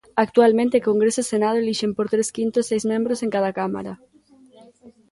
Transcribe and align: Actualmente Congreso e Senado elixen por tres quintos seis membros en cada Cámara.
Actualmente 0.25 0.85
Congreso 0.89 1.19
e 1.21 1.29
Senado 1.33 1.57
elixen 1.61 1.91
por 1.97 2.07
tres 2.13 2.29
quintos 2.37 2.67
seis 2.71 2.83
membros 2.91 3.19
en 3.25 3.29
cada 3.35 3.55
Cámara. 3.59 3.93